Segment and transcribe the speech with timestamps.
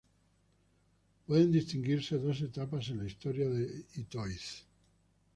[1.27, 4.65] Pueden distinguirse dos etapas en la historia de Itoiz.